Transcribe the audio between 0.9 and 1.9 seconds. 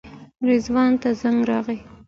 ته زنګ راغی.